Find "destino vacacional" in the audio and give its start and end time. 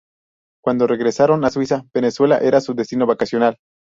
2.73-3.59